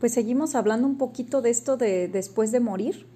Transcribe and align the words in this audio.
Pues 0.00 0.12
seguimos 0.12 0.54
hablando 0.54 0.86
un 0.86 0.96
poquito 0.96 1.42
de 1.42 1.50
esto 1.50 1.76
de 1.76 2.08
después 2.08 2.50
de 2.52 2.60
morir. 2.60 3.06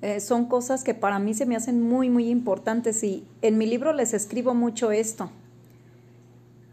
Eh, 0.00 0.20
son 0.20 0.46
cosas 0.46 0.82
que 0.82 0.94
para 0.94 1.18
mí 1.18 1.34
se 1.34 1.44
me 1.44 1.56
hacen 1.56 1.82
muy, 1.82 2.08
muy 2.08 2.30
importantes 2.30 3.04
y 3.04 3.24
en 3.42 3.58
mi 3.58 3.66
libro 3.66 3.92
les 3.92 4.14
escribo 4.14 4.54
mucho 4.54 4.90
esto. 4.92 5.30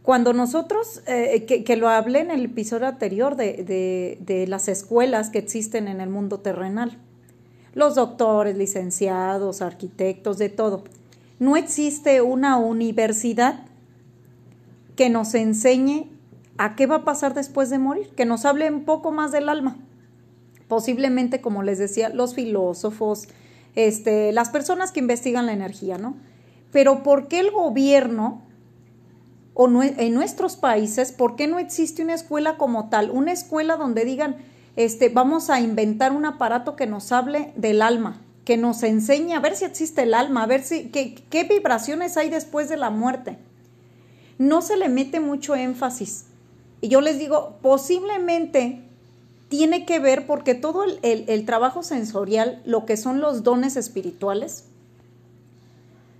Cuando 0.01 0.31
nosotros, 0.31 1.01
eh, 1.07 1.45
que, 1.45 1.75
lo 1.75 1.89
hablé 1.89 2.19
en 2.19 2.31
el 2.31 2.45
episodio 2.45 2.87
anterior 2.87 3.35
de, 3.35 4.17
de 4.19 4.47
las 4.47 4.67
escuelas 4.67 5.31
que 5.31 5.39
existen 5.39 5.87
en 5.87 5.99
el 5.99 6.09
mundo 6.09 6.39
terrenal, 6.39 6.99
los 7.73 7.95
doctores, 7.95 8.55
licenciados, 8.55 9.61
arquitectos, 9.63 10.37
de 10.37 10.49
todo, 10.49 10.83
no 11.39 11.57
existe 11.57 12.21
una 12.21 12.57
universidad 12.57 13.65
que 14.95 15.09
nos 15.09 15.33
enseñe 15.33 16.14
a 16.57 16.75
qué 16.75 16.87
va 16.87 16.97
a 16.97 17.03
pasar 17.03 17.33
después 17.33 17.69
de 17.69 17.79
morir, 17.79 18.09
que 18.15 18.25
nos 18.25 18.45
hable 18.45 18.69
un 18.69 18.85
poco 18.85 19.11
más 19.11 19.31
del 19.31 19.49
alma. 19.49 19.77
Posiblemente, 20.67 21.41
como 21.41 21.63
les 21.63 21.77
decía, 21.77 22.09
los 22.09 22.33
filósofos, 22.33 23.27
este, 23.75 24.31
las 24.31 24.49
personas 24.49 24.91
que 24.91 25.01
investigan 25.01 25.45
la 25.45 25.53
energía, 25.53 25.97
¿no? 25.97 26.15
Pero 26.71 27.03
¿por 27.03 27.27
qué 27.27 27.39
el 27.39 27.51
gobierno 27.51 28.41
o 29.53 29.69
en 29.81 30.13
nuestros 30.13 30.55
países, 30.55 31.11
por 31.11 31.35
qué 31.35 31.47
no 31.47 31.59
existe 31.59 32.01
una 32.01 32.13
escuela 32.13 32.57
como 32.57 32.89
tal? 32.89 33.11
Una 33.11 33.31
escuela 33.31 33.75
donde 33.77 34.05
digan, 34.05 34.37
este, 34.75 35.09
vamos 35.09 35.49
a 35.49 35.61
inventar 35.61 36.11
un 36.11 36.25
aparato 36.25 36.75
que 36.75 36.87
nos 36.87 37.11
hable 37.11 37.53
del 37.55 37.81
alma, 37.81 38.21
que 38.43 38.57
nos 38.57 38.83
enseñe 38.83 39.33
a 39.33 39.39
ver 39.39 39.55
si 39.55 39.65
existe 39.65 40.03
el 40.03 40.13
alma, 40.13 40.43
a 40.43 40.47
ver 40.47 40.63
si, 40.63 40.89
qué, 40.89 41.15
qué 41.29 41.43
vibraciones 41.43 42.17
hay 42.17 42.29
después 42.29 42.69
de 42.69 42.77
la 42.77 42.89
muerte. 42.89 43.37
No 44.37 44.61
se 44.61 44.75
le 44.75 44.89
mete 44.89 45.19
mucho 45.19 45.55
énfasis. 45.55 46.25
Y 46.81 46.89
yo 46.89 47.01
les 47.01 47.17
digo, 47.17 47.57
posiblemente 47.61 48.85
tiene 49.49 49.85
que 49.85 49.99
ver 49.99 50.25
porque 50.25 50.55
todo 50.55 50.83
el, 50.83 51.45
trabajo 51.45 51.83
sensorial, 51.83 52.61
lo 52.65 52.85
que 52.85 52.97
son 52.97 53.21
los 53.21 53.43
dones 53.43 53.75
espirituales, 53.75 54.65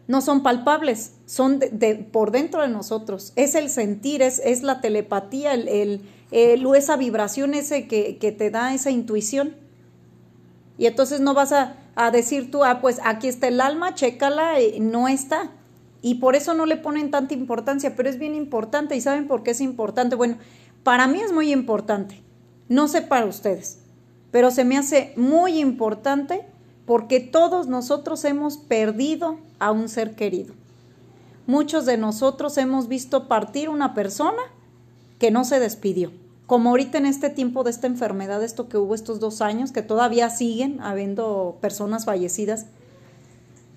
no 0.07 0.21
son 0.21 0.43
palpables, 0.43 1.13
son 1.25 1.59
de, 1.59 1.95
por 1.95 2.31
dentro 2.31 2.61
de 2.61 2.67
nosotros. 2.67 3.33
Es 3.35 3.55
el 3.55 3.69
sentir, 3.69 4.21
es, 4.21 4.39
es 4.39 4.61
la 4.61 4.79
telepatía, 4.79 5.53
el, 5.53 6.01
el, 6.31 6.75
esa 6.75 6.95
vibración 6.95 7.55
ese 7.55 7.87
que, 7.87 8.17
que, 8.17 8.31
te 8.31 8.51
da 8.51 8.73
esa 8.73 8.91
intuición. 8.91 9.55
Y 10.77 10.85
entonces 10.85 11.21
no 11.21 11.33
vas 11.33 11.51
a, 11.51 11.77
a, 11.95 12.11
decir 12.11 12.51
tú, 12.51 12.63
ah, 12.63 12.81
pues 12.81 12.99
aquí 13.03 13.27
está 13.27 13.47
el 13.47 13.59
alma, 13.59 13.95
chécala, 13.95 14.61
y 14.61 14.79
no 14.79 15.07
está. 15.07 15.51
Y 16.05 16.15
por 16.15 16.35
eso 16.35 16.53
no 16.53 16.67
le 16.67 16.77
ponen 16.77 17.09
tanta 17.09 17.33
importancia, 17.33 17.95
pero 17.95 18.07
es 18.07 18.19
bien 18.19 18.35
importante. 18.35 18.95
¿Y 18.95 19.01
saben 19.01 19.25
por 19.25 19.41
qué 19.41 19.49
es 19.49 19.59
importante? 19.59 20.15
Bueno, 20.15 20.37
para 20.83 21.07
mí 21.07 21.19
es 21.19 21.31
muy 21.31 21.51
importante. 21.51 22.21
No 22.69 22.87
sé 22.87 23.01
para 23.01 23.25
ustedes, 23.25 23.79
pero 24.29 24.51
se 24.51 24.65
me 24.65 24.77
hace 24.77 25.13
muy 25.15 25.57
importante 25.57 26.45
porque 26.85 27.19
todos 27.19 27.65
nosotros 27.65 28.23
hemos 28.23 28.57
perdido 28.57 29.39
a 29.57 29.71
un 29.71 29.89
ser 29.89 30.13
querido. 30.13 30.53
Muchos 31.47 31.87
de 31.87 31.97
nosotros 31.97 32.59
hemos 32.59 32.87
visto 32.87 33.27
partir 33.27 33.67
una 33.67 33.95
persona 33.95 34.43
que 35.17 35.31
no 35.31 35.43
se 35.43 35.59
despidió. 35.59 36.11
Como 36.45 36.69
ahorita 36.69 36.99
en 36.99 37.07
este 37.07 37.31
tiempo 37.31 37.63
de 37.63 37.71
esta 37.71 37.87
enfermedad, 37.87 38.43
esto 38.43 38.69
que 38.69 38.77
hubo 38.77 38.93
estos 38.93 39.19
dos 39.19 39.41
años, 39.41 39.71
que 39.71 39.81
todavía 39.81 40.29
siguen 40.29 40.81
habiendo 40.81 41.57
personas 41.61 42.05
fallecidas, 42.05 42.67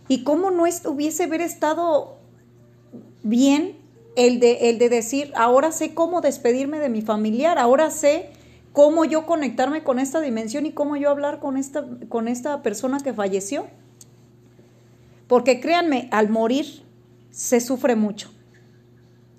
y 0.08 0.24
cómo 0.24 0.50
no 0.50 0.64
hubiese 0.64 1.24
haber 1.24 1.42
estado 1.42 2.17
bien 3.28 3.76
el 4.16 4.40
de, 4.40 4.70
el 4.70 4.78
de 4.78 4.88
decir, 4.88 5.32
ahora 5.36 5.70
sé 5.70 5.94
cómo 5.94 6.20
despedirme 6.20 6.78
de 6.78 6.88
mi 6.88 7.02
familiar, 7.02 7.58
ahora 7.58 7.90
sé 7.90 8.30
cómo 8.72 9.04
yo 9.04 9.26
conectarme 9.26 9.84
con 9.84 9.98
esta 9.98 10.20
dimensión 10.20 10.66
y 10.66 10.72
cómo 10.72 10.96
yo 10.96 11.10
hablar 11.10 11.38
con 11.38 11.56
esta, 11.56 11.84
con 12.08 12.26
esta 12.26 12.62
persona 12.62 12.98
que 12.98 13.12
falleció. 13.12 13.66
Porque 15.28 15.60
créanme, 15.60 16.08
al 16.10 16.30
morir 16.30 16.82
se 17.30 17.60
sufre 17.60 17.96
mucho. 17.96 18.30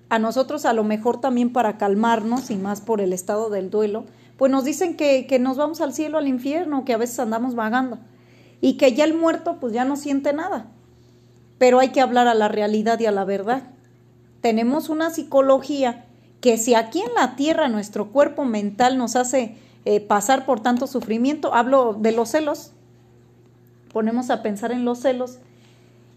A 0.08 0.20
nosotros 0.20 0.66
a 0.66 0.74
lo 0.74 0.84
mejor 0.84 1.20
también 1.20 1.52
para 1.52 1.78
calmarnos 1.78 2.52
y 2.52 2.56
más 2.56 2.82
por 2.82 3.02
el 3.02 3.12
estado 3.12 3.50
del 3.50 3.70
duelo, 3.70 4.06
pues 4.38 4.52
nos 4.52 4.64
dicen 4.64 4.96
que, 4.96 5.28
que 5.28 5.40
nos 5.40 5.58
vamos 5.58 5.82
al 5.82 5.94
cielo, 5.94 6.18
al 6.18 6.28
infierno, 6.28 6.86
que 6.86 6.94
a 6.94 6.98
veces 6.98 7.20
andamos 7.20 7.56
vagando 7.56 8.00
y 8.62 8.78
que 8.78 8.94
ya 8.94 9.04
el 9.04 9.14
muerto 9.14 9.58
pues 9.60 9.74
ya 9.74 9.84
no 9.84 9.96
siente 9.98 10.32
nada. 10.32 10.68
Pero 11.58 11.80
hay 11.80 11.90
que 11.90 12.02
hablar 12.02 12.28
a 12.28 12.34
la 12.34 12.48
realidad 12.48 13.00
y 13.00 13.06
a 13.08 13.12
la 13.12 13.26
verdad. 13.26 13.64
Tenemos 14.42 14.90
una 14.90 15.10
psicología 15.10 16.06
que 16.42 16.58
si 16.58 16.74
aquí 16.76 17.02
en 17.02 17.14
la 17.16 17.36
tierra 17.36 17.68
nuestro 17.68 18.12
cuerpo 18.12 18.46
mental 18.46 18.98
nos 18.98 19.16
hace 19.16 19.58
eh, 19.86 20.00
pasar 20.00 20.46
por 20.46 20.62
tanto 20.62 20.88
sufrimiento, 20.88 21.54
hablo 21.54 21.94
de 21.94 22.12
los 22.12 22.30
celos, 22.30 22.72
ponemos 23.92 24.30
a 24.30 24.42
pensar 24.42 24.72
en 24.72 24.86
los 24.86 25.00
celos 25.00 25.40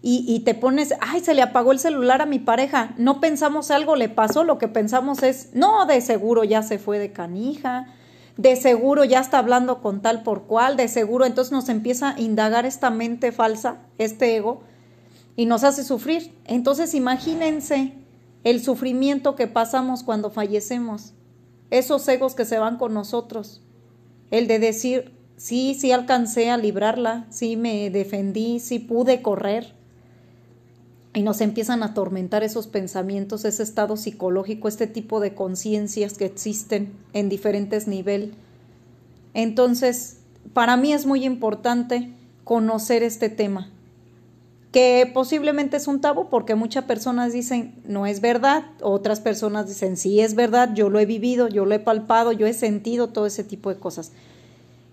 y, 0.01 0.25
y, 0.27 0.41
te 0.41 0.53
pones, 0.53 0.93
ay, 0.99 1.21
se 1.21 1.33
le 1.33 1.41
apagó 1.41 1.71
el 1.71 1.79
celular 1.79 2.21
a 2.21 2.25
mi 2.25 2.39
pareja, 2.39 2.93
no 2.97 3.21
pensamos 3.21 3.71
algo 3.71 3.95
le 3.95 4.09
pasó, 4.09 4.43
lo 4.43 4.57
que 4.57 4.67
pensamos 4.67 5.23
es, 5.23 5.49
no, 5.53 5.85
de 5.85 6.01
seguro 6.01 6.43
ya 6.43 6.61
se 6.61 6.77
fue 6.77 6.99
de 6.99 7.13
canija, 7.13 7.87
de 8.35 8.55
seguro 8.55 9.05
ya 9.05 9.21
está 9.21 9.39
hablando 9.39 9.81
con 9.81 10.01
tal 10.01 10.23
por 10.23 10.43
cual, 10.43 10.75
de 10.75 10.87
seguro, 10.87 11.25
entonces 11.25 11.51
nos 11.51 11.69
empieza 11.69 12.15
a 12.15 12.19
indagar 12.19 12.65
esta 12.65 12.89
mente 12.89 13.31
falsa, 13.31 13.77
este 13.97 14.35
ego, 14.35 14.63
y 15.35 15.45
nos 15.45 15.63
hace 15.63 15.83
sufrir. 15.83 16.35
Entonces 16.45 16.93
imagínense 16.93 17.93
el 18.43 18.61
sufrimiento 18.61 19.35
que 19.35 19.47
pasamos 19.47 20.03
cuando 20.03 20.29
fallecemos, 20.29 21.13
esos 21.69 22.07
egos 22.07 22.35
que 22.35 22.45
se 22.45 22.59
van 22.59 22.77
con 22.77 22.93
nosotros, 22.93 23.61
el 24.31 24.47
de 24.47 24.59
decir, 24.59 25.11
sí, 25.37 25.75
sí 25.79 25.91
alcancé 25.91 26.49
a 26.49 26.57
librarla, 26.57 27.25
sí 27.29 27.55
me 27.55 27.89
defendí, 27.89 28.59
sí 28.59 28.79
pude 28.79 29.21
correr. 29.21 29.73
Y 31.15 31.21
nos 31.21 31.41
empiezan 31.41 31.83
a 31.83 31.87
atormentar 31.87 32.43
esos 32.43 32.65
pensamientos, 32.65 33.45
ese 33.45 33.61
estado 33.61 33.97
psicológico, 33.97 34.67
este 34.67 34.87
tipo 34.87 35.19
de 35.19 35.35
conciencias 35.35 36.17
que 36.17 36.25
existen 36.25 36.93
en 37.13 37.29
diferentes 37.29 37.87
niveles. 37.87 38.31
Entonces, 39.35 40.17
para 40.53 40.75
mí 40.75 40.93
es 40.93 41.05
muy 41.05 41.23
importante 41.25 42.11
conocer 42.43 43.03
este 43.03 43.29
tema, 43.29 43.71
que 44.73 45.09
posiblemente 45.13 45.77
es 45.77 45.87
un 45.87 46.01
tabú 46.01 46.29
porque 46.29 46.55
muchas 46.55 46.85
personas 46.85 47.31
dicen 47.31 47.75
no 47.85 48.07
es 48.07 48.21
verdad, 48.21 48.63
otras 48.81 49.19
personas 49.19 49.67
dicen 49.67 49.97
sí 49.97 50.19
es 50.19 50.33
verdad, 50.33 50.73
yo 50.73 50.89
lo 50.89 50.97
he 50.97 51.05
vivido, 51.05 51.47
yo 51.47 51.63
lo 51.65 51.75
he 51.75 51.79
palpado, 51.79 52.31
yo 52.31 52.47
he 52.47 52.53
sentido 52.53 53.09
todo 53.09 53.27
ese 53.27 53.43
tipo 53.43 53.69
de 53.69 53.79
cosas. 53.79 54.13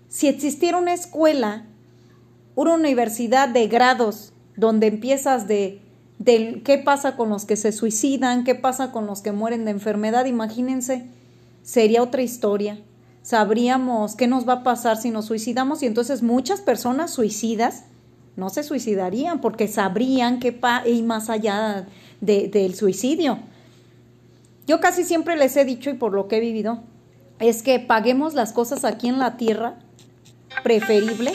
Si 0.07 0.27
existiera 0.27 0.77
una 0.77 0.93
escuela, 0.93 1.65
una 2.53 2.75
universidad 2.75 3.49
de 3.49 3.67
grados 3.67 4.33
donde 4.55 4.85
empiezas 4.85 5.47
de, 5.47 5.81
de 6.19 6.61
qué 6.63 6.77
pasa 6.77 7.15
con 7.15 7.29
los 7.29 7.45
que 7.45 7.55
se 7.55 7.71
suicidan, 7.71 8.43
qué 8.43 8.53
pasa 8.53 8.91
con 8.91 9.07
los 9.07 9.21
que 9.21 9.31
mueren 9.31 9.65
de 9.65 9.71
enfermedad, 9.71 10.25
imagínense, 10.25 11.07
sería 11.63 12.03
otra 12.03 12.21
historia. 12.21 12.79
Sabríamos 13.23 14.15
qué 14.15 14.27
nos 14.27 14.47
va 14.47 14.53
a 14.53 14.63
pasar 14.63 14.97
si 14.97 15.09
nos 15.09 15.25
suicidamos 15.25 15.81
y 15.81 15.87
entonces 15.87 16.21
muchas 16.21 16.61
personas 16.61 17.09
suicidas 17.09 17.85
no 18.35 18.49
se 18.49 18.63
suicidarían 18.63 19.41
porque 19.41 19.67
sabrían 19.67 20.39
que 20.39 20.57
hay 20.61 21.01
más 21.03 21.29
allá 21.29 21.87
del 22.21 22.75
suicidio. 22.75 23.39
Yo 24.67 24.79
casi 24.79 25.03
siempre 25.03 25.35
les 25.35 25.57
he 25.57 25.65
dicho 25.65 25.89
y 25.89 25.95
por 25.95 26.13
lo 26.13 26.27
que 26.27 26.37
he 26.37 26.39
vivido, 26.39 26.81
es 27.39 27.63
que 27.63 27.79
paguemos 27.79 28.33
las 28.33 28.53
cosas 28.53 28.85
aquí 28.85 29.07
en 29.07 29.19
la 29.19 29.35
tierra, 29.35 29.79
preferible, 30.63 31.33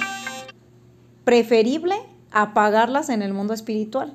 preferible 1.25 1.97
a 2.31 2.55
pagarlas 2.55 3.09
en 3.09 3.23
el 3.23 3.33
mundo 3.33 3.53
espiritual. 3.53 4.15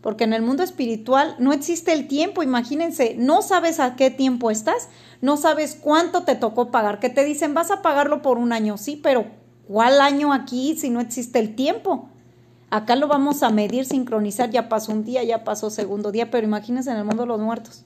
Porque 0.00 0.24
en 0.24 0.32
el 0.32 0.42
mundo 0.42 0.64
espiritual 0.64 1.36
no 1.38 1.52
existe 1.52 1.92
el 1.92 2.08
tiempo, 2.08 2.42
imagínense, 2.42 3.14
no 3.16 3.40
sabes 3.40 3.78
a 3.78 3.94
qué 3.94 4.10
tiempo 4.10 4.50
estás, 4.50 4.88
no 5.20 5.36
sabes 5.36 5.78
cuánto 5.80 6.24
te 6.24 6.34
tocó 6.34 6.72
pagar, 6.72 6.98
que 6.98 7.08
te 7.08 7.24
dicen 7.24 7.54
vas 7.54 7.70
a 7.70 7.82
pagarlo 7.82 8.20
por 8.20 8.36
un 8.36 8.52
año, 8.52 8.76
sí, 8.78 8.98
pero 9.00 9.26
¿Cuál 9.68 10.00
año 10.00 10.32
aquí 10.32 10.76
si 10.76 10.90
no 10.90 11.00
existe 11.00 11.38
el 11.38 11.54
tiempo? 11.54 12.08
Acá 12.70 12.96
lo 12.96 13.06
vamos 13.06 13.42
a 13.42 13.50
medir, 13.50 13.84
sincronizar, 13.84 14.50
ya 14.50 14.68
pasó 14.68 14.92
un 14.92 15.04
día, 15.04 15.22
ya 15.22 15.44
pasó 15.44 15.68
segundo 15.68 16.10
día, 16.10 16.30
pero 16.30 16.46
imagínense 16.46 16.90
en 16.90 16.96
el 16.96 17.04
mundo 17.04 17.24
de 17.24 17.28
los 17.28 17.40
muertos. 17.40 17.84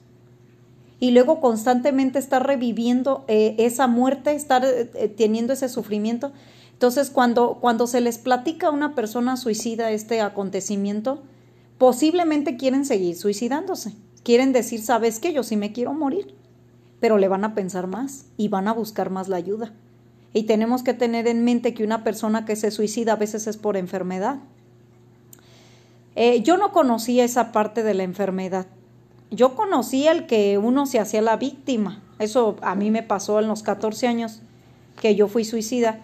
Y 0.99 1.11
luego 1.11 1.41
constantemente 1.41 2.19
estar 2.19 2.47
reviviendo 2.47 3.25
eh, 3.27 3.55
esa 3.59 3.87
muerte, 3.87 4.33
estar 4.33 4.65
eh, 4.65 4.89
eh, 4.95 5.09
teniendo 5.09 5.53
ese 5.53 5.69
sufrimiento. 5.69 6.31
Entonces, 6.71 7.09
cuando, 7.09 7.57
cuando 7.59 7.85
se 7.85 8.01
les 8.01 8.17
platica 8.17 8.67
a 8.67 8.71
una 8.71 8.95
persona 8.95 9.35
suicida 9.35 9.91
este 9.91 10.21
acontecimiento, 10.21 11.21
posiblemente 11.77 12.55
quieren 12.55 12.85
seguir 12.85 13.15
suicidándose. 13.15 13.93
Quieren 14.23 14.53
decir, 14.53 14.81
¿sabes 14.81 15.19
qué? 15.19 15.33
Yo 15.33 15.43
sí 15.43 15.57
me 15.57 15.73
quiero 15.73 15.93
morir. 15.93 16.33
Pero 16.99 17.17
le 17.17 17.27
van 17.27 17.43
a 17.43 17.53
pensar 17.53 17.87
más 17.87 18.25
y 18.37 18.47
van 18.47 18.67
a 18.67 18.73
buscar 18.73 19.09
más 19.09 19.27
la 19.27 19.37
ayuda. 19.37 19.73
Y 20.33 20.43
tenemos 20.43 20.83
que 20.83 20.93
tener 20.93 21.27
en 21.27 21.43
mente 21.43 21.73
que 21.73 21.83
una 21.83 22.03
persona 22.03 22.45
que 22.45 22.55
se 22.55 22.71
suicida 22.71 23.13
a 23.13 23.17
veces 23.17 23.47
es 23.47 23.57
por 23.57 23.77
enfermedad. 23.77 24.37
Eh, 26.15 26.41
yo 26.41 26.57
no 26.57 26.71
conocía 26.71 27.23
esa 27.23 27.51
parte 27.51 27.83
de 27.83 27.93
la 27.93 28.03
enfermedad. 28.03 28.67
Yo 29.29 29.55
conocía 29.55 30.11
el 30.11 30.25
que 30.25 30.57
uno 30.57 30.85
se 30.85 30.99
hacía 30.99 31.21
la 31.21 31.35
víctima 31.35 32.01
Eso 32.17 32.55
a 32.61 32.75
mí 32.75 32.91
me 32.91 33.03
pasó 33.03 33.39
en 33.39 33.47
los 33.47 33.61
14 33.61 34.07
años 34.07 34.41
que 35.01 35.15
yo 35.15 35.27
fui 35.27 35.45
suicida. 35.45 35.99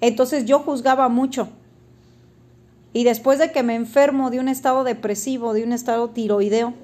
Entonces 0.00 0.44
yo 0.44 0.60
juzgaba 0.60 1.08
mucho. 1.08 1.48
Y 2.92 3.04
después 3.04 3.38
de 3.38 3.52
que 3.52 3.62
me 3.62 3.74
enfermo 3.74 4.30
de 4.30 4.38
un 4.38 4.48
estado 4.48 4.84
depresivo, 4.84 5.52
de 5.52 5.64
un 5.64 5.72
estado 5.72 6.10
tiroideo, 6.10 6.74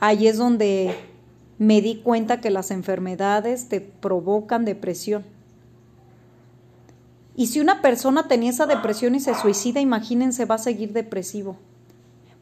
ahí 0.00 0.26
es 0.26 0.36
donde 0.36 0.94
me 1.58 1.80
di 1.80 1.96
cuenta 1.96 2.40
que 2.40 2.50
las 2.50 2.70
enfermedades 2.70 3.68
te 3.68 3.80
provocan 3.80 4.64
depresión. 4.64 5.24
Y 7.38 7.46
si 7.46 7.60
una 7.60 7.80
persona 7.82 8.26
tenía 8.26 8.50
esa 8.50 8.66
depresión 8.66 9.14
y 9.14 9.20
se 9.20 9.32
suicida, 9.32 9.80
imagínense, 9.80 10.44
va 10.44 10.56
a 10.56 10.58
seguir 10.58 10.92
depresivo. 10.92 11.56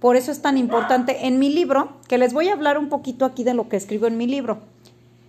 Por 0.00 0.16
eso 0.16 0.32
es 0.32 0.40
tan 0.40 0.56
importante. 0.56 1.26
En 1.26 1.38
mi 1.38 1.52
libro, 1.52 1.90
que 2.08 2.16
les 2.16 2.32
voy 2.32 2.48
a 2.48 2.54
hablar 2.54 2.78
un 2.78 2.88
poquito 2.88 3.26
aquí 3.26 3.44
de 3.44 3.52
lo 3.52 3.68
que 3.68 3.76
escribo 3.76 4.06
en 4.06 4.16
mi 4.16 4.26
libro, 4.26 4.60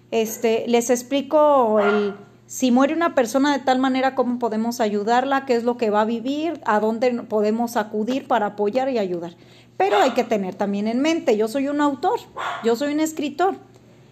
este, 0.10 0.64
les 0.70 0.90
explico 0.90 1.82
el, 1.82 2.16
si 2.46 2.72
muere 2.72 2.94
una 2.94 3.14
persona 3.14 3.52
de 3.52 3.62
tal 3.62 3.78
manera, 3.78 4.16
cómo 4.16 4.40
podemos 4.40 4.80
ayudarla, 4.80 5.44
qué 5.46 5.58
es 5.58 5.66
lo 5.66 5.76
que 5.76 5.90
va 5.90 6.00
a 6.00 6.06
vivir, 6.06 6.62
a 6.64 6.80
dónde 6.80 7.12
podemos 7.24 7.76
acudir 7.76 8.26
para 8.26 8.46
apoyar 8.46 8.88
y 8.88 9.00
ayudar. 9.00 9.36
Pero 9.76 9.98
hay 9.98 10.12
que 10.12 10.24
tener 10.24 10.56
también 10.56 10.88
en 10.88 11.02
mente, 11.02 11.36
yo 11.36 11.50
soy 11.50 11.68
un 11.68 11.82
autor, 11.82 12.22
yo 12.64 12.78
soy 12.78 12.94
un 12.94 13.02
escritor 13.02 13.58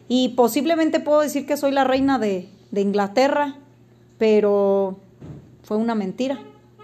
y 0.09 0.33
posiblemente 0.35 0.99
puedo 0.99 1.21
decir 1.21 1.45
que 1.45 1.55
soy 1.55 1.71
la 1.71 1.85
reina 1.85 2.19
de, 2.19 2.49
de 2.71 2.81
Inglaterra, 2.81 3.55
pero 4.17 4.99
fue 5.65 5.77
una 5.77 5.95
mentira. 5.95 6.39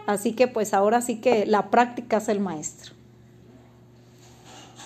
Así 0.08 0.34
que 0.34 0.48
pues 0.48 0.74
ahora 0.74 1.02
sí 1.02 1.22
que 1.22 1.46
la 1.46 1.70
práctica 1.70 2.18
es 2.18 2.28
el 2.28 2.40
maestro. 2.40 2.94